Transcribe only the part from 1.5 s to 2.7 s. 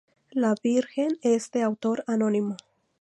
de autor anónimo.